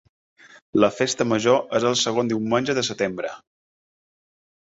[0.83, 3.35] La festa major és el segon diumenge de setembre.